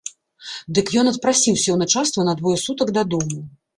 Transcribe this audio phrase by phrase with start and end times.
[0.77, 3.39] Дык ён адпрасіўся ў начальства на двое сутак дадому.